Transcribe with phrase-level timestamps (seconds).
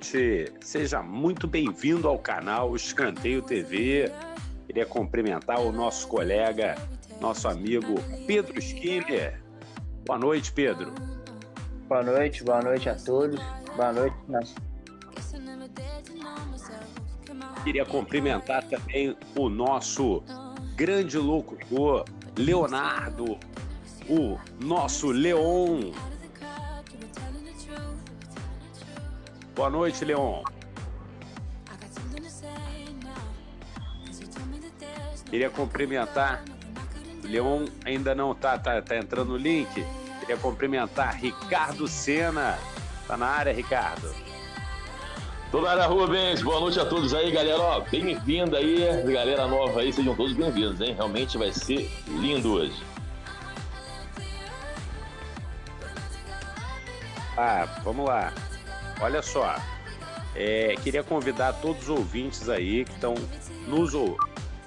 [0.00, 4.10] Noite, seja muito bem-vindo ao canal Escanteio TV.
[4.66, 6.74] Queria cumprimentar o nosso colega,
[7.20, 7.94] nosso amigo
[8.26, 9.38] Pedro Skinner.
[10.06, 10.94] Boa noite, Pedro.
[11.86, 13.38] Boa noite, boa noite a todos.
[13.76, 14.16] Boa noite.
[17.62, 20.22] Queria cumprimentar também o nosso
[20.76, 22.06] grande locutor,
[22.38, 23.38] Leonardo,
[24.08, 25.92] o nosso Leon.
[29.60, 30.42] Boa noite, Leon.
[35.28, 36.42] Queria cumprimentar.
[37.22, 39.84] Leon ainda não tá, tá, tá entrando no link.
[40.20, 42.58] Queria cumprimentar Ricardo Sena.
[43.06, 44.10] Tá na área, Ricardo.
[45.52, 46.40] Tô na área, Rubens.
[46.40, 47.80] Boa noite a todos aí, galera.
[47.80, 48.80] bem-vinda aí,
[49.12, 49.92] galera nova aí.
[49.92, 50.94] Sejam todos bem-vindos, hein?
[50.94, 52.82] Realmente vai ser lindo hoje.
[57.36, 58.32] Ah, vamos lá.
[59.02, 59.56] Olha só,
[60.34, 63.14] é, queria convidar todos os ouvintes aí que estão
[63.66, 63.92] nos,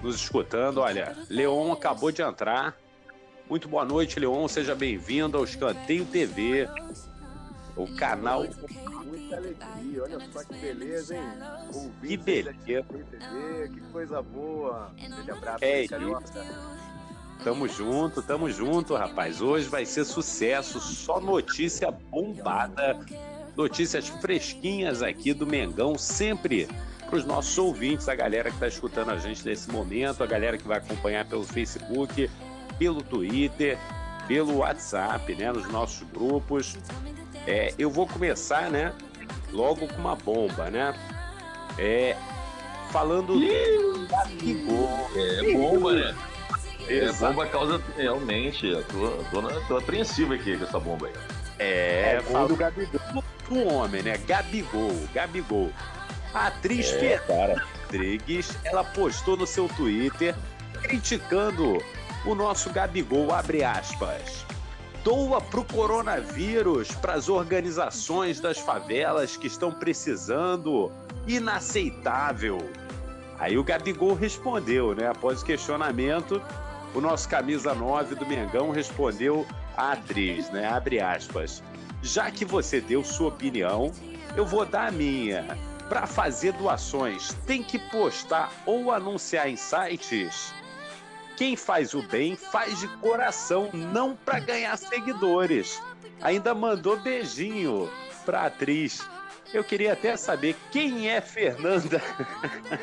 [0.02, 0.80] nos escutando.
[0.80, 2.76] Olha, Leon acabou de entrar.
[3.48, 4.48] Muito boa noite, Leon.
[4.48, 6.68] Seja bem-vindo ao Escanteio TV,
[7.76, 8.44] o canal.
[9.06, 11.24] Muita alegria, olha só que beleza, hein?
[12.02, 12.58] que beleza.
[12.64, 14.92] TV, que coisa boa.
[15.00, 15.86] Um abraço, é.
[17.44, 19.42] Tamo junto, tamo junto, rapaz.
[19.42, 22.98] Hoje vai ser sucesso, só notícia bombada
[23.56, 26.68] notícias fresquinhas aqui do Mengão, sempre
[27.08, 30.58] para os nossos ouvintes, a galera que está escutando a gente nesse momento, a galera
[30.58, 32.30] que vai acompanhar pelo Facebook,
[32.80, 33.78] pelo Twitter,
[34.28, 36.76] pelo WhatsApp, né, nos nossos grupos.
[37.46, 38.94] É, eu vou começar, né,
[39.52, 40.94] logo com uma bomba, né?
[41.78, 42.16] É,
[42.92, 45.10] falando do Gabigol.
[45.16, 46.16] É bomba, né?
[46.88, 48.68] É bomba causa realmente.
[48.68, 51.14] Eu tô, tô, tô apreensivo aqui com essa bomba aí.
[51.60, 53.24] É, é gol do Gabigol.
[53.50, 54.18] O homem, né?
[54.18, 55.72] Gabigol, Gabigol.
[56.34, 60.36] A atriz é, Fernanda Rodrigues, ela postou no seu Twitter
[60.82, 61.78] criticando
[62.26, 64.46] o nosso Gabigol, abre aspas.
[65.04, 70.92] Doa pro coronavírus, para as organizações das favelas que estão precisando.
[71.28, 72.58] Inaceitável.
[73.38, 75.10] Aí o Gabigol respondeu, né?
[75.10, 76.42] Após o questionamento,
[76.94, 80.66] o nosso camisa 9 do Mengão respondeu a atriz, né?
[80.66, 81.62] Abre aspas.
[82.04, 83.90] Já que você deu sua opinião,
[84.36, 85.58] eu vou dar a minha.
[85.88, 90.54] Para fazer doações, tem que postar ou anunciar em sites.
[91.38, 95.82] Quem faz o bem faz de coração, não para ganhar seguidores.
[96.22, 97.90] Ainda mandou beijinho
[98.26, 99.08] para atriz.
[99.54, 102.02] Eu queria até saber quem é Fernanda.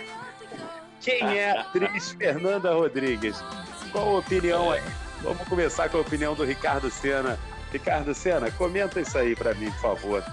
[1.01, 3.37] quem é a atriz Fernanda Rodrigues?
[3.93, 4.83] Qual a opinião aí?
[5.21, 7.39] Vamos começar com a opinião do Ricardo Sena.
[7.73, 10.25] Ricardo Sena, comenta isso aí para mim, por favor.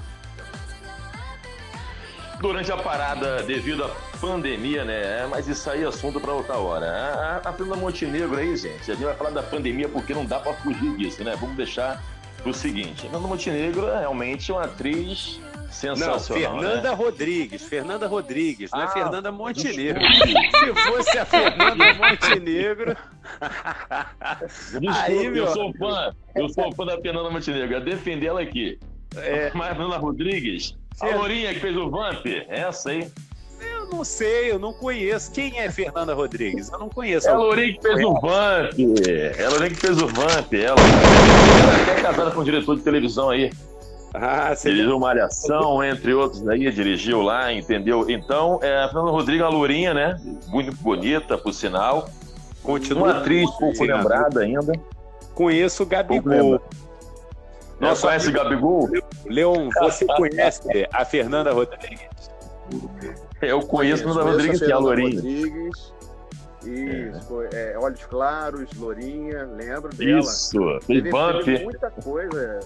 [2.40, 3.90] Durante a parada, devido à
[4.20, 5.26] pandemia, né?
[5.28, 6.86] Mas isso aí é assunto para outra hora.
[6.86, 10.40] A, a Fernanda Montenegro aí, gente, a gente vai falar da pandemia porque não dá
[10.40, 11.36] para fugir disso, né?
[11.40, 12.04] Vamos deixar
[12.46, 16.16] o seguinte: Fernanda Montenegro é realmente uma atriz Sensacional.
[16.16, 16.96] Não, Fernanda né?
[16.96, 17.64] Rodrigues.
[17.64, 20.02] Fernanda Rodrigues, não é ah, Fernanda Montenegro.
[20.08, 22.98] Se fosse a Fernanda Montenegro.
[24.80, 25.46] Desculpa, Aí, meu...
[25.46, 26.16] eu sou fã.
[26.36, 27.78] Eu sou fã da Fernanda Montenegro.
[27.78, 28.80] A defender ela aqui.
[29.16, 29.52] É...
[29.54, 33.08] Mas Fernanda Rodrigues, a Lourinha que fez o Vamp, essa aí.
[33.60, 35.32] Eu não sei, eu não conheço.
[35.32, 36.72] Quem é Fernanda Rodrigues?
[36.72, 37.28] Eu não conheço.
[37.28, 38.74] É a Lourinha que fez o Vamp.
[39.38, 40.54] É a Lourinha que fez o Vamp.
[40.54, 43.52] Ela, ela é até casada com um diretor de televisão aí.
[44.20, 48.10] Ah, dirigiu Malhação, entre outros aí, dirigiu lá, entendeu?
[48.10, 50.20] Então, é, a Fernanda Rodrigues, a Lourinha, né?
[50.48, 52.10] Muito bonita, por sinal.
[52.64, 54.74] Continua uma atriz pouco lembrada ainda.
[55.34, 56.60] Conheço o Gabigol.
[57.80, 58.90] Nossa, conhece o Gabigol?
[59.26, 62.08] Leon, você conhece a Fernanda Rodrigues?
[63.42, 65.16] Eu conheço a Fernanda Rodrigues e a Lourinha.
[65.16, 65.94] Rodrigues.
[66.66, 67.74] Isso, é.
[67.74, 70.20] É, Olhos Claros, Lourinha, lembro dela.
[70.20, 71.64] Isso, tem bump.
[71.64, 72.60] muita coisa.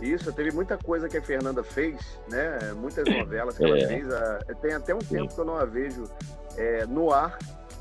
[0.00, 1.96] Isso, teve muita coisa que a Fernanda fez,
[2.28, 2.72] né?
[2.74, 3.68] Muitas novelas que é.
[3.68, 4.12] ela fez.
[4.12, 4.38] A...
[4.60, 6.04] Tem até um tempo que eu não a vejo
[6.56, 7.38] é, no ar,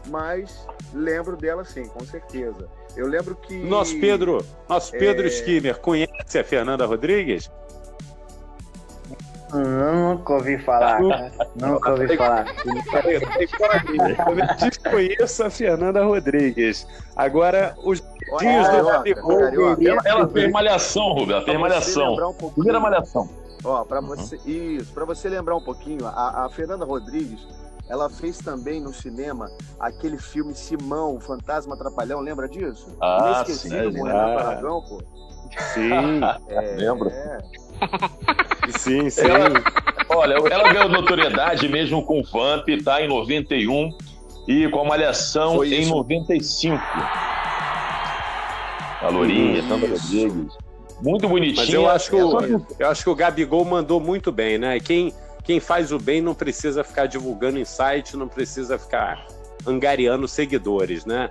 [0.07, 2.69] mas lembro dela sim, com certeza.
[2.95, 3.57] Eu lembro que.
[3.63, 5.27] Nosso Pedro, nosso Pedro é...
[5.27, 7.51] Skinner conhece a Fernanda Rodrigues?
[9.53, 11.31] Nunca ouvi falar, cara.
[11.55, 12.45] Nunca ouvi falar.
[13.05, 16.87] Eu desconheço a Fernanda Rodrigues.
[17.15, 18.01] Agora, os
[18.39, 19.41] dias do Gabigol.
[19.41, 21.31] Ela, ela fez malhação, Rubens.
[21.31, 22.35] Ela fez malhação.
[22.41, 23.29] Um Primeira malhação.
[23.63, 27.47] Ó, para você, isso, para você lembrar um pouquinho, a, a Fernanda Rodrigues,
[27.89, 29.49] ela fez também no cinema
[29.79, 32.95] aquele filme Simão, o Fantasma Atrapalhão, lembra disso?
[33.01, 33.69] Ah, sim.
[33.69, 34.59] do ah.
[34.61, 35.01] pô.
[35.73, 37.09] Sim, é, lembro.
[37.09, 37.39] É.
[38.79, 39.27] Sim, sim.
[39.27, 39.61] Ela,
[40.09, 43.01] olha, ela ganhou notoriedade mesmo com o Vamp, tá?
[43.01, 43.89] Em 91
[44.47, 46.81] e com a Malhação em 95.
[49.09, 50.57] Lourinha, Sandra Rodrigues.
[51.01, 51.65] Muito bonitinho.
[51.65, 54.79] Mas eu acho, que o, eu acho que o Gabigol mandou muito bem, né?
[54.79, 55.13] Quem,
[55.43, 59.25] quem faz o bem não precisa ficar divulgando em site, não precisa ficar
[59.67, 61.29] angariando seguidores, né?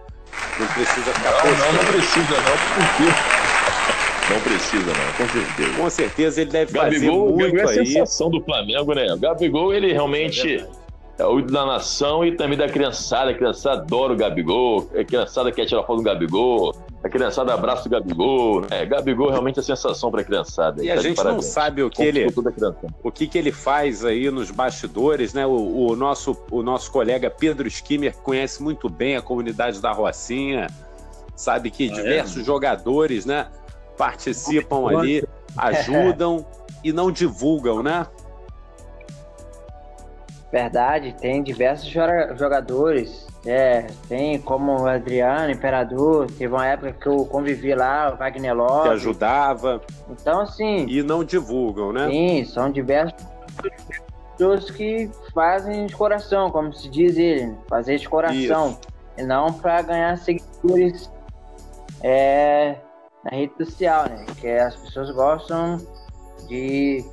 [0.58, 1.44] Não precisa ficar.
[1.44, 3.44] Não, não, não precisa, não, porque
[4.32, 5.76] não precisa, não, com certeza.
[5.76, 9.12] Com certeza ele deve Gabigol, fazer muito Gabigol é a sensação do Flamengo, né?
[9.12, 10.68] O Gabigol, ele realmente é,
[11.18, 13.30] é o da nação e também da criançada.
[13.30, 17.86] A criançada adora o Gabigol, a criançada quer tirar foto do Gabigol, a criançada abraça
[17.86, 18.62] o Gabigol.
[18.62, 18.84] Né?
[18.86, 20.84] Gabigol realmente é a sensação para a criançada.
[20.84, 22.26] E a tá gente não sabe o que ele
[23.02, 25.46] o que, que ele faz aí nos bastidores, né?
[25.46, 30.66] O, o, nosso, o nosso colega Pedro Skimmer conhece muito bem a comunidade da Rocinha,
[31.36, 31.94] sabe que ah, é?
[31.94, 32.44] diversos é?
[32.44, 33.48] jogadores, né?
[33.96, 35.24] participam ali,
[35.56, 36.44] ajudam
[36.82, 38.06] e não divulgam, né?
[40.54, 43.26] Verdade, tem diversos jogadores.
[43.44, 48.54] É, tem como o Adriano, Imperador, teve uma época que eu convivi lá, o Wagner
[48.54, 48.82] Lopes.
[48.82, 49.80] Que ajudava.
[50.08, 50.86] Então, assim.
[50.88, 52.08] E não divulgam, né?
[52.08, 53.20] Sim, são diversos
[54.30, 58.68] pessoas que fazem de coração, como se diz ele, fazer de coração.
[58.68, 58.80] Isso.
[59.18, 61.10] E não para ganhar seguidores
[62.00, 62.76] é,
[63.24, 64.24] na rede social, né?
[64.40, 65.78] Que as pessoas gostam
[66.46, 67.04] de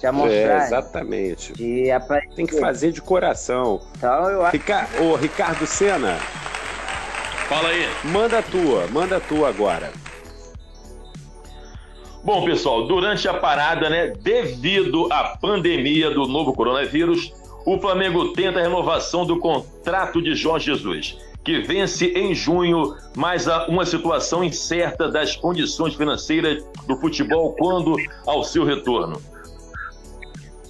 [0.00, 0.34] se amostrar.
[0.34, 0.66] É, né?
[0.66, 1.90] exatamente.
[1.92, 2.34] Aparecer.
[2.34, 3.82] Tem que fazer de coração.
[3.96, 4.52] Então eu acho.
[4.52, 4.88] Rica...
[4.98, 6.14] Ô, Ricardo Senna.
[7.48, 7.86] Fala aí.
[8.04, 9.92] Manda a tua, manda a tua agora.
[12.24, 17.32] Bom, pessoal, durante a parada, né, devido à pandemia do novo coronavírus,
[17.64, 23.48] o Flamengo tenta a renovação do contrato de Jorge Jesus que vence em junho, mas
[23.48, 29.20] há uma situação incerta das condições financeiras do futebol quando ao seu retorno.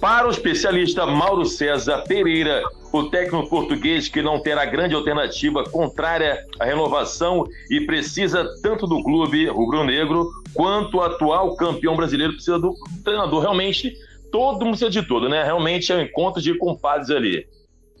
[0.01, 6.43] Para o especialista Mauro César Pereira, o técnico português que não terá grande alternativa contrária
[6.59, 12.75] à renovação e precisa tanto do clube rubro-negro quanto o atual campeão brasileiro precisa do
[13.03, 13.41] treinador.
[13.41, 13.93] Realmente,
[14.31, 15.43] todo mundo precisa de tudo, né?
[15.43, 17.45] Realmente é um encontro de compadres ali.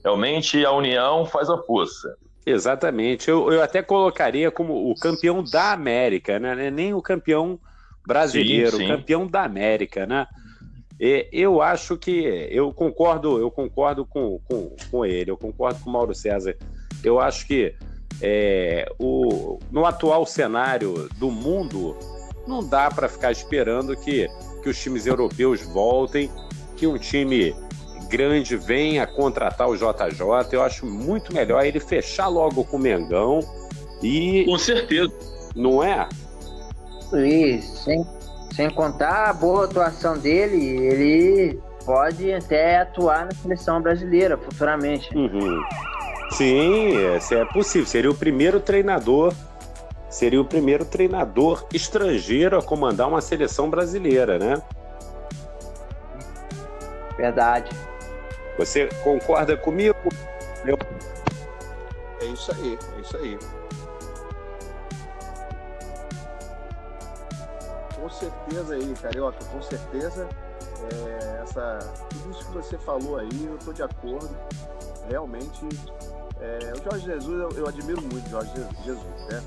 [0.03, 2.17] Realmente a união faz a força.
[2.43, 3.29] Exatamente.
[3.29, 6.65] Eu, eu até colocaria como o campeão da América, né?
[6.65, 7.59] É nem o campeão
[8.07, 8.85] brasileiro, sim, sim.
[8.85, 10.25] o campeão da América, né?
[11.01, 15.89] E eu acho que eu concordo, eu concordo com, com, com ele, eu concordo com
[15.89, 16.55] o Mauro César.
[17.03, 17.73] Eu acho que
[18.21, 21.97] é, o, no atual cenário do mundo,
[22.47, 24.27] não dá para ficar esperando que,
[24.61, 26.29] que os times europeus voltem,
[26.77, 27.55] que um time
[28.07, 30.51] grande venha contratar o JJ.
[30.51, 33.39] Eu acho muito melhor ele fechar logo com o Mengão
[34.03, 34.45] e.
[34.45, 35.11] Com certeza.
[35.55, 36.07] Não é?
[37.25, 38.05] Isso, sem,
[38.53, 45.15] sem contar a boa atuação dele, ele pode até atuar na seleção brasileira futuramente.
[45.15, 45.63] Uhum.
[46.31, 47.87] Sim, é, é possível.
[47.87, 49.33] Seria o primeiro treinador.
[50.09, 54.61] Seria o primeiro treinador estrangeiro a comandar uma seleção brasileira, né?
[57.17, 57.71] Verdade.
[58.57, 59.97] Você concorda comigo?
[60.65, 60.77] Eu...
[62.21, 63.39] É isso aí, é isso aí.
[68.11, 70.27] Certeza aí, Carioca, com certeza.
[70.93, 74.29] É, essa, tudo isso que você falou aí, eu estou de acordo.
[75.09, 75.67] Realmente,
[76.39, 78.51] é, o Jorge Jesus, eu, eu admiro muito o Jorge
[78.83, 79.43] Jesus, né?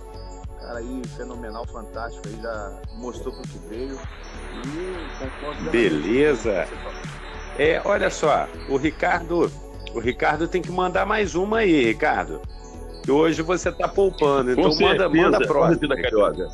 [0.65, 3.99] cara aí fenomenal, fantástico, aí já mostrou para o que veio.
[4.65, 5.71] E concordo.
[5.71, 6.67] Beleza.
[7.59, 9.51] É, olha só, o Ricardo,
[9.95, 12.41] o Ricardo tem que mandar mais uma aí, Ricardo.
[13.03, 15.95] Que hoje você tá poupando, então manda, manda a próxima.
[15.95, 16.49] Carioca.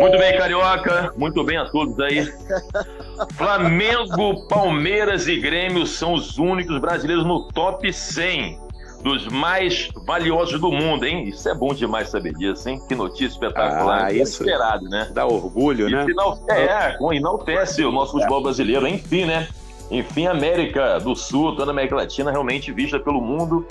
[0.00, 1.12] Muito bem, Carioca.
[1.16, 2.32] Muito bem a todos aí.
[3.36, 8.70] Flamengo, Palmeiras e Grêmio são os únicos brasileiros no top 100
[9.02, 11.24] dos mais valiosos do mundo, hein?
[11.28, 12.80] Isso é bom demais saber disso, hein?
[12.86, 14.06] Que notícia espetacular.
[14.06, 15.10] Ah, isso esperado, né?
[15.12, 16.04] Dá orgulho, e né?
[16.04, 19.48] Final, é, enaltece o nosso futebol brasileiro, enfim, né?
[19.90, 23.66] Enfim, América do Sul, toda a América Latina realmente vista pelo mundo,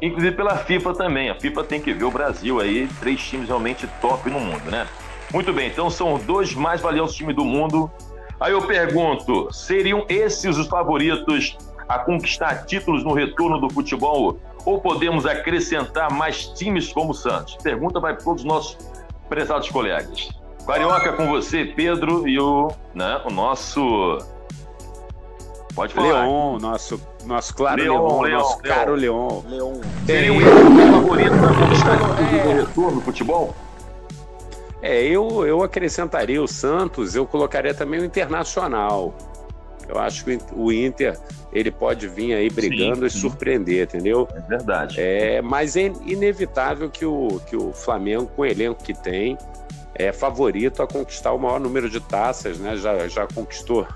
[0.00, 1.30] inclusive pela FIFA também.
[1.30, 4.86] A FIFA tem que ver o Brasil aí, três times realmente top no mundo, né?
[5.32, 7.90] Muito bem, então são dois mais valiosos times do mundo
[8.40, 14.38] Aí eu pergunto: seriam esses os favoritos a conquistar títulos no retorno do futebol?
[14.64, 17.56] Ou podemos acrescentar mais times como o Santos?
[17.62, 18.76] Pergunta vai para todos os nossos
[19.28, 20.30] prezados colegas.
[20.66, 24.18] Carioca com você, Pedro, e o, né, o nosso.
[25.80, 26.26] Pode falar.
[26.26, 28.74] Leon, nosso, nosso claro Leon, Leon nosso Leon.
[28.74, 29.42] caro Leon.
[29.48, 29.80] Leon.
[30.04, 30.92] Seria o é.
[30.92, 33.54] favorito para conquistar títulos no retorno do futebol?
[34.82, 39.14] É, eu, eu acrescentaria o Santos, eu colocaria também o Internacional.
[39.88, 41.18] Eu acho que o Inter
[41.50, 43.26] ele pode vir aí brigando sim, sim.
[43.26, 44.28] e surpreender, entendeu?
[44.34, 44.96] É verdade.
[45.00, 49.38] É, mas é inevitável que o, que o Flamengo, com o elenco que tem,
[49.94, 52.76] é favorito a conquistar o maior número de taças, né?
[52.76, 53.86] Já, já conquistou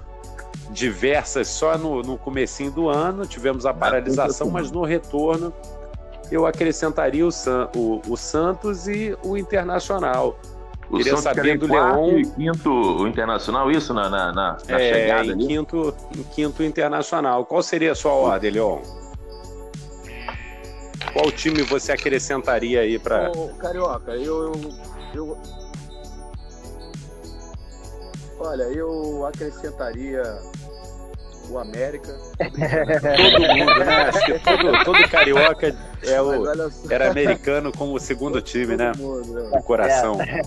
[0.70, 5.52] diversas só no, no comecinho do ano, tivemos a paralisação, mas no retorno
[6.30, 10.38] eu acrescentaria o, San, o, o Santos e o Internacional.
[10.90, 12.18] O Queria Santos saber do Leão.
[12.18, 15.26] E quinto o Internacional, isso na, na, na, na é, chegada?
[15.26, 15.46] Em ali?
[15.46, 17.44] quinto, em quinto Internacional.
[17.46, 18.82] Qual seria a sua ordem, Leão?
[21.12, 23.30] Qual time você acrescentaria aí para.
[23.58, 24.52] Carioca, eu, eu,
[25.14, 25.38] eu.
[28.44, 30.22] Olha, eu acrescentaria
[31.48, 32.14] o América.
[32.38, 34.02] todo mundo, né?
[34.08, 36.44] Acho que todo, todo carioca é o,
[36.90, 38.92] era americano como o segundo time, né?
[38.96, 39.58] Mundo, é.
[39.58, 40.20] O coração.
[40.20, 40.42] É.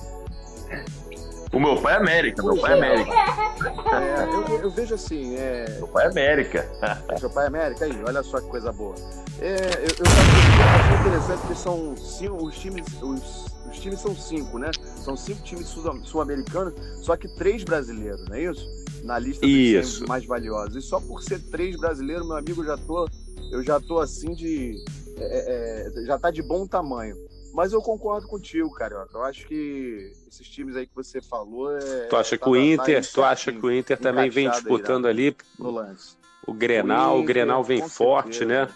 [1.51, 3.11] O meu pai é América, meu pai é América.
[3.15, 5.35] É, eu, eu, vejo assim.
[5.37, 5.65] É...
[5.77, 6.69] Meu pai é América.
[7.17, 7.85] Seu pai é América?
[7.85, 8.95] Aí, olha só que coisa boa.
[9.39, 12.85] É, eu, eu acho interessante que são cinco, os times.
[13.01, 14.71] Os, os times são cinco, né?
[15.03, 15.67] São cinco times
[16.03, 18.67] sul-americanos, só que três brasileiros, não é isso?
[19.03, 20.75] Na lista dos mais valiosos.
[20.75, 23.07] E só por ser três brasileiros, meu amigo, já tô,
[23.51, 24.83] eu já tô assim de.
[25.19, 27.15] É, é, já tá de bom tamanho.
[27.53, 29.09] Mas eu concordo contigo, Carioca.
[29.17, 31.75] Eu acho que esses times aí que você falou.
[31.75, 35.05] É, tu acha tá que o Inter, tu acha que o Inter também vem disputando
[35.05, 36.17] aí, ali no lance.
[36.45, 38.65] O Grenal, o, Inter, o Grenal vem forte, certeza.
[38.65, 38.73] né?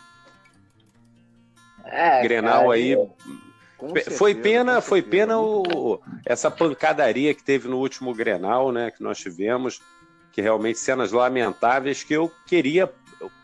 [1.85, 2.95] É, Grenal cara, aí.
[3.79, 8.91] Certeza, foi pena, foi pena o, essa pancadaria que teve no último Grenal, né?
[8.91, 9.81] Que nós tivemos,
[10.31, 12.91] que realmente cenas lamentáveis que eu queria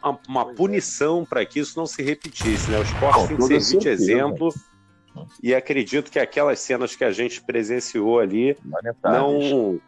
[0.04, 0.54] uma, uma é.
[0.54, 2.78] punição para que isso não se repetisse, né?
[2.78, 4.54] O esporte tem que servir de exemplo.
[5.42, 8.56] E acredito que aquelas cenas que a gente presenciou ali
[9.04, 9.82] não,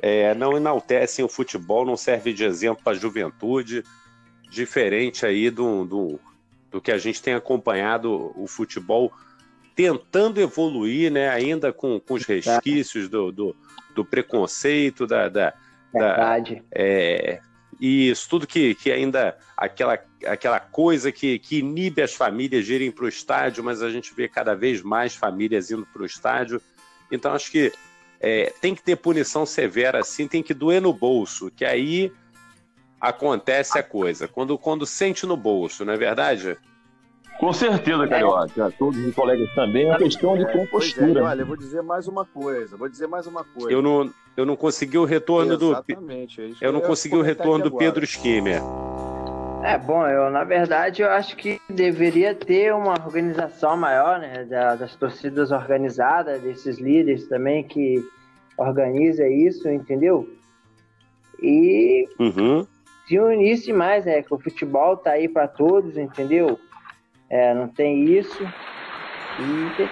[0.00, 3.84] é, não enaltecem o futebol, não serve de exemplo para a juventude,
[4.50, 6.20] diferente aí do, do,
[6.74, 9.12] do que a gente tem acompanhado o futebol
[9.76, 13.56] tentando evoluir, né, ainda com, com os resquícios do, do,
[13.94, 15.54] do preconceito, da, da,
[15.92, 16.56] Verdade.
[16.56, 17.40] Da, é,
[17.80, 22.74] e isso tudo que, que ainda aquela, aquela coisa que, que inibe as famílias de
[22.74, 26.06] irem para o estádio, mas a gente vê cada vez mais famílias indo para o
[26.06, 26.60] estádio.
[27.08, 27.72] Então acho que
[28.20, 32.12] é, tem que ter punição severa assim, tem que doer no bolso, que aí
[33.08, 34.26] acontece a coisa.
[34.26, 36.56] Quando, quando sente no bolso, não é verdade?
[37.38, 38.72] Com certeza, Carioca.
[38.78, 41.20] Todos os colegas também, é uma questão de compostura.
[41.20, 42.76] É, olha, eu vou dizer mais uma coisa.
[42.76, 43.72] Vou dizer mais uma coisa.
[43.72, 46.56] Eu não, eu não consegui o retorno Exatamente, do.
[46.64, 48.62] É eu não eu consegui o retorno do Pedro Schimmer.
[49.64, 54.94] É bom, eu na verdade eu acho que deveria ter uma organização maior, né, das
[54.94, 58.04] torcidas organizadas, desses líderes também que
[58.58, 60.28] organiza isso, entendeu?
[61.42, 62.66] E uhum.
[63.06, 66.58] Se unisse mais, né, que o futebol tá aí para todos, entendeu?
[67.28, 68.46] É, não tem isso.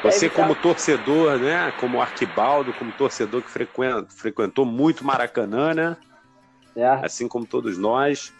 [0.03, 1.73] Você como torcedor, né?
[1.73, 5.97] Como Arquibaldo, como torcedor que frequenta, frequentou muito Maracanã, né?
[6.77, 6.87] É.
[6.87, 8.33] Assim como todos nós.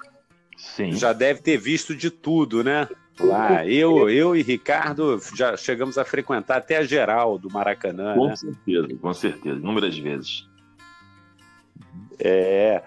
[0.57, 0.93] Sim.
[0.93, 2.89] Já deve ter visto de tudo, né?
[3.21, 8.15] Lá, eu, eu e Ricardo já chegamos a frequentar até a geral do Maracanã.
[8.15, 8.37] Com né?
[8.37, 10.49] certeza, com certeza, inúmeras vezes.
[12.19, 12.83] É.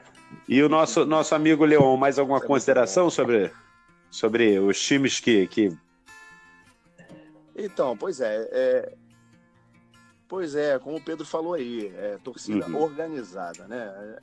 [0.47, 3.51] E o nosso, nosso amigo Leon, mais alguma consideração sobre,
[4.11, 5.75] sobre os times que, que
[7.57, 8.93] então, pois é, é,
[10.27, 12.81] Pois é, como o Pedro falou aí, é torcida uhum.
[12.81, 14.17] organizada, né?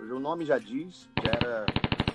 [0.00, 1.66] O nome já diz, já, era,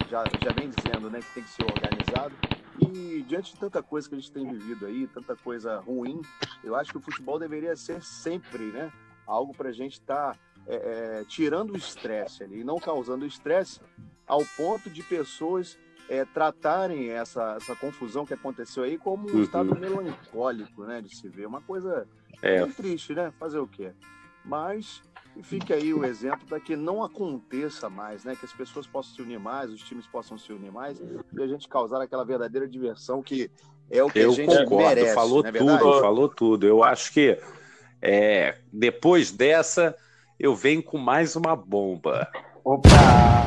[0.09, 2.33] já, já vem dizendo né, que tem que ser organizado.
[2.79, 6.21] E diante de tanta coisa que a gente tem vivido aí, tanta coisa ruim,
[6.63, 8.91] eu acho que o futebol deveria ser sempre né,
[9.27, 13.25] algo para a gente estar tá, é, é, tirando o estresse ali, e não causando
[13.25, 13.79] estresse
[14.25, 15.77] ao ponto de pessoas
[16.09, 19.43] é, tratarem essa, essa confusão que aconteceu aí como um uhum.
[19.43, 21.45] estado melancólico, né, de se ver.
[21.45, 22.07] Uma coisa
[22.41, 22.65] é.
[22.67, 23.31] triste, né?
[23.39, 23.91] Fazer o quê?
[24.43, 25.01] Mas
[25.41, 28.35] fique aí o exemplo para que não aconteça mais, né?
[28.35, 31.47] Que as pessoas possam se unir mais, os times possam se unir mais e a
[31.47, 33.49] gente causar aquela verdadeira diversão que
[33.89, 35.15] é o que Eu a gente concordo, merece.
[35.15, 36.67] Falou é tudo, falou tudo.
[36.67, 37.39] Eu acho que
[38.01, 39.95] é, depois dessa
[40.43, 42.27] eu venho com mais uma bomba.
[42.65, 42.89] Opa!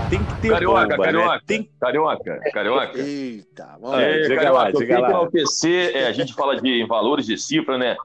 [0.08, 1.40] Tem que ter carioca, bomba, carioca, né?
[1.46, 1.70] Tem...
[1.78, 2.98] carioca, carioca.
[2.98, 5.10] Eita, vamos é, diga carioca, lá, diga lá.
[5.10, 7.96] enaltecer, é, a gente fala de valores de cifra, né?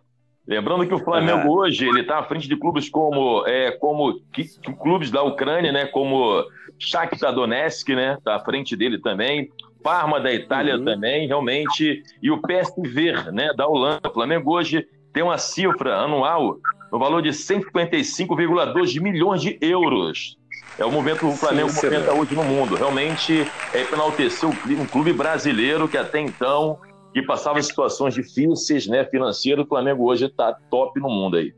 [0.46, 1.60] Lembrando que o Flamengo uhum.
[1.60, 5.72] hoje ele está à frente de clubes como é, como que, que, clubes da Ucrânia,
[5.72, 5.86] né?
[5.86, 6.44] Como
[6.78, 8.16] Shakhtar Donetsk, né?
[8.18, 9.50] Está à frente dele também.
[9.82, 10.84] Parma da Itália uhum.
[10.84, 13.54] também, realmente, e o PSV, né?
[13.56, 14.10] Da Holanda.
[14.10, 16.58] O Flamengo hoje tem uma cifra anual
[16.92, 20.38] no valor de 155,2 milhões de euros.
[20.78, 22.76] É o momento que o Flamengo Sim, movimenta hoje no mundo.
[22.76, 26.80] Realmente é enaltecer um clube brasileiro que até então
[27.14, 31.54] que passava situações difíceis, né, financeiras, o Flamengo hoje está top no mundo aí.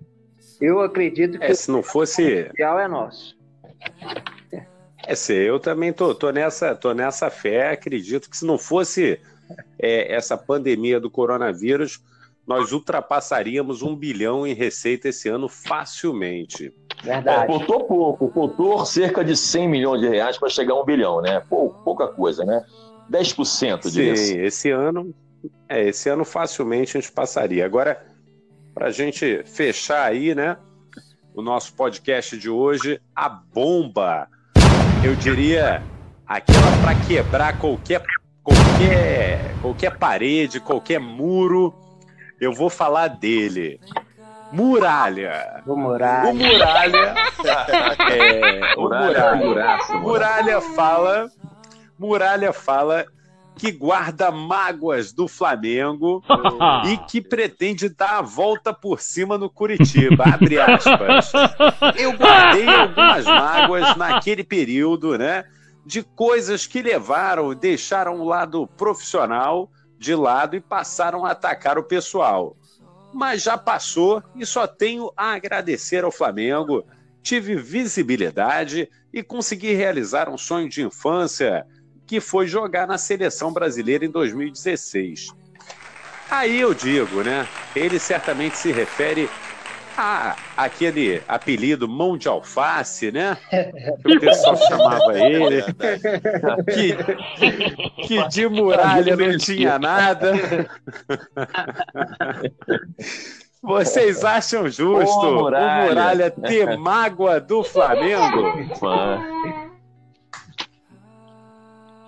[0.60, 3.38] Eu acredito que é, se não fosse o é nosso.
[5.06, 9.20] É, se eu também tô, tô nessa, tô nessa fé, acredito que se não fosse
[9.78, 12.02] é, essa pandemia do coronavírus,
[12.46, 16.74] nós ultrapassaríamos um bilhão em receita esse ano facilmente.
[17.02, 17.44] Verdade.
[17.44, 21.22] É, faltou pouco, faltou cerca de 100 milhões de reais para chegar a um bilhão,
[21.22, 21.42] né?
[21.50, 22.64] Pou, pouca coisa, né?
[23.12, 24.24] 10% disso.
[24.24, 25.14] Sim, esse ano,
[25.68, 27.66] é, esse ano facilmente a gente passaria.
[27.66, 28.06] Agora,
[28.74, 30.58] para a gente fechar aí, né?
[31.34, 34.28] O nosso podcast de hoje, a bomba.
[35.04, 35.84] Eu diria
[36.26, 38.02] aquela para quebrar qualquer,
[38.42, 41.74] qualquer, qualquer parede, qualquer muro
[42.44, 43.80] eu vou falar dele.
[44.52, 45.64] Muralha.
[45.66, 46.30] O Muralha.
[46.30, 47.16] O Muralha.
[48.12, 49.80] é, o Muralha.
[50.00, 51.32] Muralha fala.
[51.98, 53.06] Muralha fala
[53.56, 56.24] que guarda mágoas do Flamengo
[56.86, 60.24] e que pretende dar a volta por cima no Curitiba.
[60.24, 61.32] Abre aspas.
[61.98, 65.46] Eu guardei algumas mágoas naquele período, né?
[65.86, 69.70] De coisas que levaram, deixaram o lado profissional
[70.04, 72.58] de lado e passaram a atacar o pessoal.
[73.14, 76.86] Mas já passou e só tenho a agradecer ao Flamengo.
[77.22, 81.66] Tive visibilidade e consegui realizar um sonho de infância,
[82.06, 85.30] que foi jogar na seleção brasileira em 2016.
[86.30, 87.48] Aí eu digo, né?
[87.74, 89.30] Ele certamente se refere
[89.98, 93.38] ah, aquele apelido mão de alface, né?
[94.06, 95.64] Que o pessoal chamava ele.
[96.74, 100.34] Que, que de muralha não tinha nada.
[103.62, 108.54] Vocês acham justo o Muralha ter mágoa do Flamengo?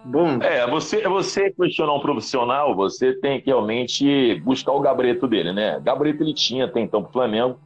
[0.05, 0.37] Bom.
[0.41, 5.79] É, você, você questionar um profissional, você tem que realmente buscar o gabarito dele, né?
[5.81, 7.57] Gabarito ele tinha até então pro Flamengo.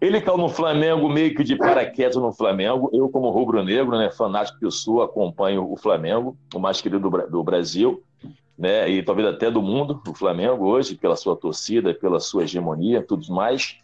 [0.00, 2.88] Ele caiu no Flamengo meio que de paraquedas no Flamengo.
[2.92, 7.44] Eu, como rubro-negro, né, fanático que eu sou, acompanho o Flamengo, o mais querido do,
[7.44, 8.02] Brasil,
[8.56, 13.02] né, e talvez até do mundo, o Flamengo hoje, pela sua torcida, pela sua hegemonia,
[13.02, 13.76] tudo mais.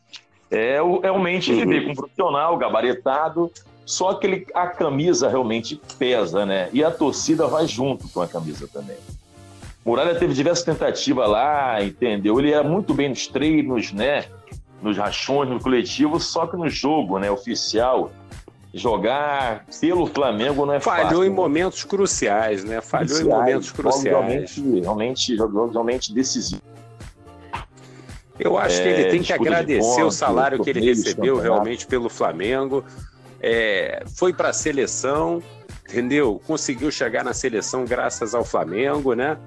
[0.51, 3.51] É, realmente ele veio com um profissional, gabaritado,
[3.85, 6.71] só que ele, a camisa realmente pesa, né?
[6.73, 8.97] E a torcida vai junto com a camisa também.
[9.85, 12.39] Muralha teve diversas tentativas lá, entendeu?
[12.41, 14.25] Ele ia muito bem nos treinos, né?
[14.83, 18.11] Nos rachões, no coletivo, só que no jogo, né, oficial,
[18.73, 21.17] jogar pelo Flamengo não é Falhou fácil.
[21.17, 22.81] Falhou em momentos cruciais, né?
[22.81, 24.05] Falhou cruciais, em momentos cruciais.
[24.05, 26.63] Realmente, realmente, realmente decisivo.
[28.39, 31.39] Eu acho é, que ele é, tem que agradecer ponto, o salário que ele recebeu
[31.39, 32.85] realmente pelo Flamengo.
[33.41, 35.43] É, foi para a seleção,
[35.89, 36.41] entendeu?
[36.47, 39.39] Conseguiu chegar na seleção graças ao Flamengo, né?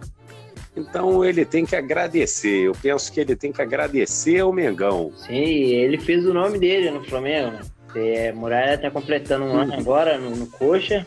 [0.80, 2.68] Então ele tem que agradecer.
[2.68, 5.12] Eu penso que ele tem que agradecer ao Mengão.
[5.18, 7.52] Sim, ele fez o nome dele no Flamengo.
[7.52, 7.62] Né?
[7.96, 11.06] É, Muralha está completando um ano agora no, no Coxa.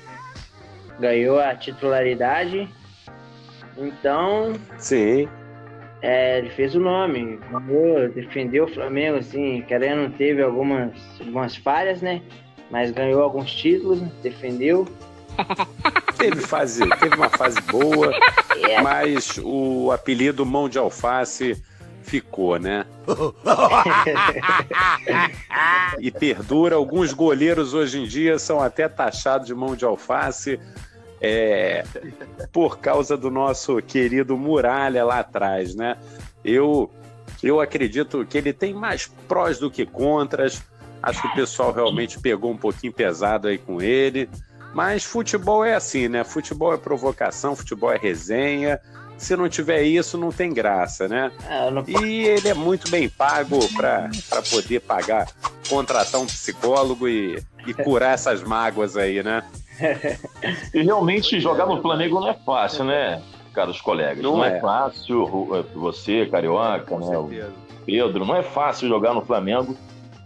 [1.01, 2.69] Ganhou a titularidade.
[3.79, 4.53] Então.
[4.77, 5.29] Sim.
[6.03, 12.03] É, ele fez o nome, ganhou, defendeu o Flamengo, assim, querendo, teve algumas, algumas falhas,
[12.03, 12.21] né?
[12.73, 14.85] Mas ganhou alguns títulos, defendeu.
[16.19, 18.13] teve fase, teve uma fase boa,
[18.83, 21.62] mas o apelido mão de alface
[22.03, 22.85] ficou, né?
[25.99, 26.77] e perdura.
[26.77, 30.61] Alguns goleiros hoje em dia são até taxados de mão de alface.
[31.25, 31.85] É,
[32.53, 35.97] por causa do nosso querido Muralha lá atrás, né?
[36.45, 36.91] Eu,
[37.41, 40.61] eu acredito que ele tem mais prós do que contras.
[41.01, 44.29] Acho que o pessoal realmente pegou um pouquinho pesado aí com ele.
[44.75, 46.25] Mas futebol é assim, né?
[46.25, 48.81] Futebol é provocação, futebol é resenha.
[49.19, 51.31] Se não tiver isso, não tem graça, né?
[51.49, 51.85] É, não...
[51.87, 54.11] E ele é muito bem pago para
[54.51, 55.29] poder pagar,
[55.69, 59.45] contratar um psicólogo e, e curar essas mágoas aí, né?
[60.75, 63.23] E realmente jogar no Flamengo não é fácil, né,
[63.55, 64.23] caros colegas?
[64.23, 64.57] Não, não é.
[64.57, 64.61] é.
[64.61, 65.27] fácil.
[65.75, 67.51] Você, Carioca, né?
[67.85, 69.77] Pedro, não é fácil jogar no Flamengo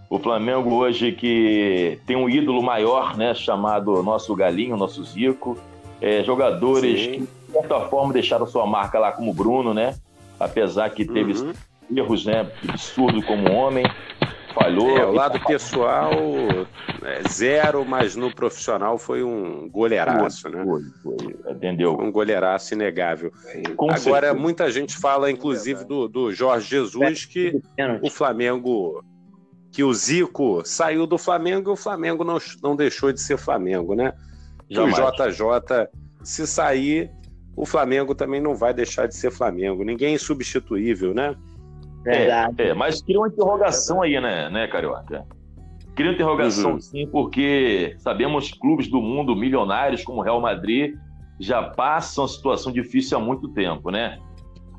[0.09, 3.35] O Flamengo hoje que tem um ídolo maior, né?
[3.35, 5.59] Chamado nosso Galinho, nosso Zico.
[6.01, 7.11] É, jogadores Sim.
[7.11, 9.95] que, de certa forma, deixaram sua marca lá como Bruno, né?
[10.38, 11.53] Apesar que teve uhum.
[11.97, 12.51] erros, né?
[12.69, 13.85] Absurdo como homem
[14.57, 14.97] falhou.
[14.97, 16.12] É, o lado pessoal,
[17.05, 20.64] é, zero, mas no profissional foi um goleiraço, né?
[20.64, 21.95] Foi, foi, entendeu?
[21.95, 23.31] Foi um goleiraço inegável.
[23.77, 24.35] Com Agora, certeza.
[24.35, 27.61] muita gente fala, inclusive, do, do Jorge Jesus, que
[28.03, 29.05] o Flamengo.
[29.77, 33.95] Que o Zico saiu do Flamengo e o Flamengo não, não deixou de ser Flamengo,
[33.95, 34.15] né?
[34.67, 35.91] Que o JJ,
[36.23, 37.11] se sair,
[37.55, 39.85] o Flamengo também não vai deixar de ser Flamengo.
[39.85, 41.37] Ninguém é insubstituível, né?
[42.03, 42.55] Verdade.
[42.62, 45.27] É, é, mas cria uma interrogação aí, né, né, Carioca?
[45.95, 46.81] Cria uma interrogação, uhum.
[46.81, 50.95] sim, porque sabemos que clubes do mundo milionários como o Real Madrid
[51.39, 54.19] já passam a situação difícil há muito tempo, né?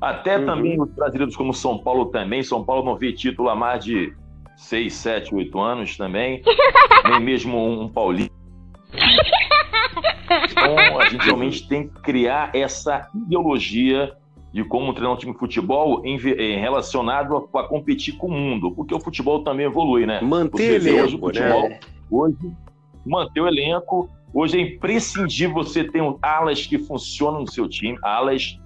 [0.00, 0.46] Até uhum.
[0.46, 2.42] também os brasileiros como São Paulo também.
[2.42, 4.12] São Paulo não vê título há mais de
[4.58, 6.42] 6, 7, 8 anos também.
[7.08, 8.34] Nem mesmo um paulista.
[10.50, 14.12] Então, a gente realmente tem que criar essa ideologia
[14.52, 18.30] de como treinar um time de futebol em, em relacionado a, a, competir com o
[18.30, 20.20] mundo, porque o futebol também evolui, né?
[20.20, 21.80] Manter elenco, hoje, o futebol, né?
[22.10, 22.36] hoje
[23.06, 24.10] manter o elenco.
[24.34, 28.58] Hoje é imprescindível você ter um alas que funcionam no seu time, alas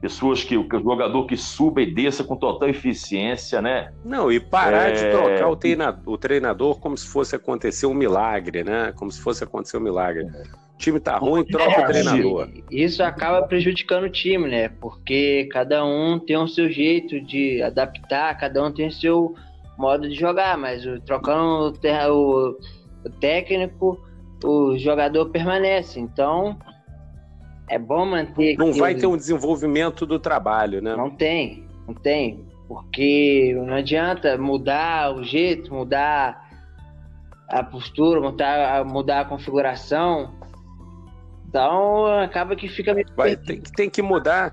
[0.00, 3.92] pessoas que, o jogador que suba e desça com total eficiência, né?
[4.04, 4.92] Não, e parar é...
[4.92, 8.92] de trocar o treinador, o treinador como se fosse acontecer um milagre, né?
[8.96, 10.24] Como se fosse acontecer um milagre.
[10.24, 12.48] O time tá ruim, troca é, o treinador.
[12.70, 14.70] Isso acaba prejudicando o time, né?
[14.70, 19.34] Porque cada um tem o seu jeito de adaptar, cada um tem o seu
[19.76, 22.56] modo de jogar, mas o, trocando o, o,
[23.04, 24.02] o técnico,
[24.42, 26.00] o jogador permanece.
[26.00, 26.58] Então,
[27.70, 28.56] é bom manter.
[28.58, 30.96] Não vai ter um desenvolvimento do trabalho, né?
[30.96, 32.44] Não tem, não tem.
[32.66, 36.48] Porque não adianta mudar o jeito, mudar
[37.48, 40.34] a postura, mudar, mudar a configuração.
[41.48, 43.06] Então acaba que fica meio.
[43.16, 44.52] Vai, tem, tem que mudar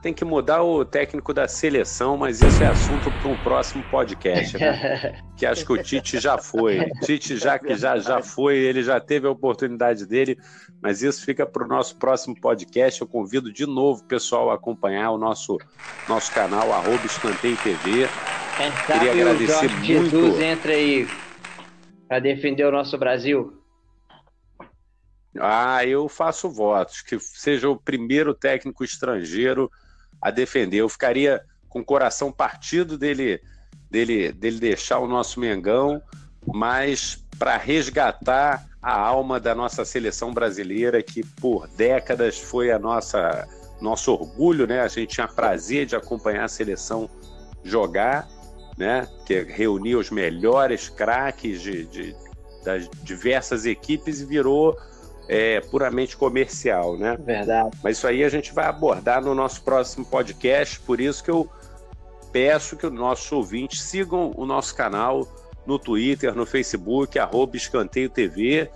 [0.00, 4.56] tem que mudar o técnico da seleção, mas isso é assunto para um próximo podcast,
[4.56, 5.20] né?
[5.36, 6.80] que acho que o Tite já foi.
[6.80, 10.38] O Tite já que já, já foi, ele já teve a oportunidade dele,
[10.80, 13.00] mas isso fica para o nosso próximo podcast.
[13.00, 15.58] Eu convido de novo o pessoal a acompanhar o nosso,
[16.08, 18.08] nosso canal, arroba Escanteio TV.
[18.86, 19.86] Queria agradecer o muito.
[19.86, 21.08] Jesus entra aí
[22.06, 23.52] para defender o nosso Brasil.
[25.40, 29.70] Ah, eu faço votos que seja o primeiro técnico estrangeiro
[30.20, 30.78] a defender.
[30.78, 33.40] Eu ficaria com o coração partido dele,
[33.90, 36.02] dele, dele deixar o nosso Mengão,
[36.46, 43.46] mas para resgatar a alma da nossa seleção brasileira, que por décadas foi a nossa
[43.80, 44.80] nosso orgulho, né?
[44.80, 47.08] A gente tinha prazer de acompanhar a seleção
[47.62, 48.28] jogar,
[48.76, 49.06] né?
[49.24, 52.16] Que reunia os melhores craques de, de,
[52.64, 54.76] das diversas equipes e virou
[55.28, 57.16] é, puramente comercial, né?
[57.20, 57.76] Verdade.
[57.82, 61.48] Mas isso aí a gente vai abordar no nosso próximo podcast, por isso que eu
[62.32, 65.28] peço que os nossos ouvintes sigam o nosso canal
[65.66, 68.70] no Twitter, no Facebook, arroba Escanteio TV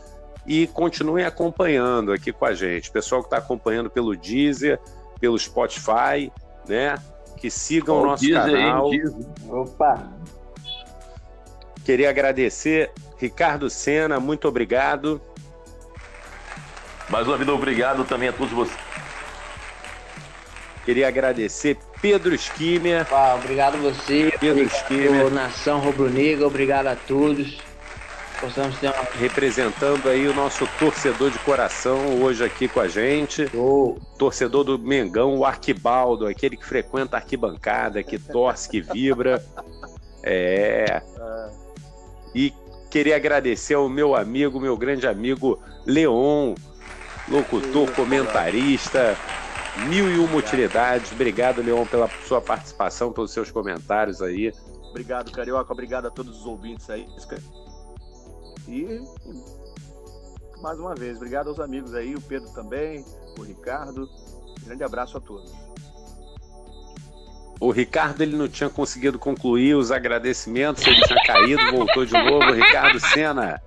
[0.46, 2.90] e continuem acompanhando aqui com a gente.
[2.90, 4.78] Pessoal que está acompanhando pelo Deezer,
[5.18, 6.30] pelo Spotify,
[6.68, 6.96] né?
[7.38, 8.90] Que sigam o nosso Deezer, canal.
[9.48, 10.12] Opa!
[11.84, 15.20] Queria agradecer Ricardo Sena, muito obrigado.
[17.12, 18.78] Mais uma vida, obrigado também a todos vocês.
[20.82, 23.06] Queria agradecer Pedro Esquimer.
[23.12, 24.32] Ah, obrigado a você.
[24.40, 25.30] Pedro Esquimer.
[25.30, 27.58] Nação Rubro-Negra, obrigado a todos.
[28.40, 29.06] Possamos ter uma...
[29.20, 33.46] Representando aí o nosso torcedor de coração hoje aqui com a gente.
[33.54, 33.98] Oh.
[34.16, 39.44] Torcedor do Mengão, o Arquibaldo, aquele que frequenta a arquibancada, que torce, que vibra.
[40.22, 41.02] É.
[42.34, 42.54] E
[42.90, 46.54] queria agradecer ao meu amigo, meu grande amigo Leon,
[47.28, 49.16] locutor, comentarista,
[49.86, 51.12] mil e uma utilidades.
[51.12, 54.52] Obrigado, Leon, pela sua participação, pelos seus comentários aí.
[54.90, 55.72] Obrigado, Carioca.
[55.72, 57.06] Obrigado a todos os ouvintes aí.
[58.68, 59.00] E
[60.62, 63.04] mais uma vez, obrigado aos amigos aí, o Pedro também,
[63.36, 64.08] o Ricardo.
[64.64, 65.52] grande abraço a todos.
[67.58, 72.52] O Ricardo ele não tinha conseguido concluir os agradecimentos, ele tinha caído, voltou de novo.
[72.52, 73.60] Ricardo Sena,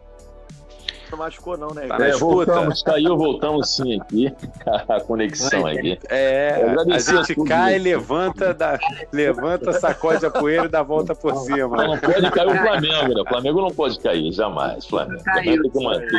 [1.16, 1.88] não machucou, não, né?
[1.88, 4.34] Tá é, voltamos, caiu, voltamos sim aqui.
[4.88, 5.98] A conexão aqui.
[6.10, 8.78] É, a gente cai, levanta, dá,
[9.12, 11.78] levanta, sacode a poeira e dá volta por cima.
[11.78, 13.22] Não, pode cair o Flamengo, né?
[13.22, 14.86] O Flamengo não pode cair, jamais.
[14.86, 15.70] Flamengo, Flamengo,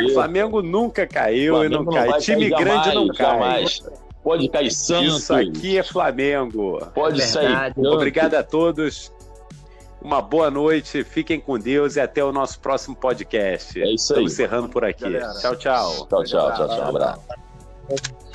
[0.06, 2.18] o Flamengo nunca caiu Flamengo e não, não cai.
[2.20, 3.26] Time grande jamais, não cai.
[3.26, 3.82] Jamais.
[4.22, 5.18] Pode cair Santos.
[5.18, 6.80] Isso aqui é Flamengo.
[6.94, 7.72] Pode é sair.
[7.76, 9.12] Obrigado a todos.
[10.00, 13.80] Uma boa noite, fiquem com Deus e até o nosso próximo podcast.
[13.80, 13.94] É isso aí.
[13.94, 15.04] Estamos encerrando por aqui.
[15.04, 15.32] Galera.
[15.40, 16.06] Tchau, tchau.
[16.06, 16.78] Tchau, tchau, tchau, tchau.
[16.78, 18.25] Um abraço.